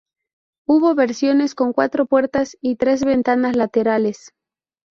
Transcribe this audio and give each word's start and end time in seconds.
Hubo 0.67 0.95
versiones 0.95 1.53
con 1.53 1.73
cuatro 1.73 2.07
puertas 2.07 2.57
y 2.59 2.75
tres 2.77 3.05
ventanas 3.05 3.55
laterales. 3.55 4.31